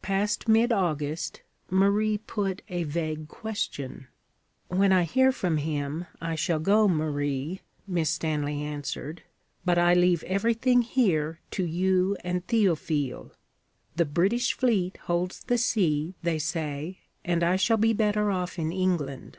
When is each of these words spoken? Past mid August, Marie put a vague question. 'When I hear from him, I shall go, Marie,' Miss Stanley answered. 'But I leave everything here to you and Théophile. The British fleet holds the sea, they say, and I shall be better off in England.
Past 0.00 0.46
mid 0.46 0.70
August, 0.70 1.42
Marie 1.68 2.16
put 2.16 2.62
a 2.68 2.84
vague 2.84 3.26
question. 3.26 4.06
'When 4.68 4.92
I 4.92 5.02
hear 5.02 5.32
from 5.32 5.56
him, 5.56 6.06
I 6.20 6.36
shall 6.36 6.60
go, 6.60 6.86
Marie,' 6.86 7.62
Miss 7.88 8.08
Stanley 8.08 8.62
answered. 8.62 9.24
'But 9.64 9.78
I 9.78 9.94
leave 9.94 10.22
everything 10.22 10.82
here 10.82 11.40
to 11.50 11.64
you 11.64 12.16
and 12.22 12.46
Théophile. 12.46 13.32
The 13.96 14.04
British 14.04 14.52
fleet 14.52 14.98
holds 14.98 15.42
the 15.42 15.58
sea, 15.58 16.14
they 16.22 16.38
say, 16.38 17.00
and 17.24 17.42
I 17.42 17.56
shall 17.56 17.76
be 17.76 17.92
better 17.92 18.30
off 18.30 18.60
in 18.60 18.70
England. 18.70 19.38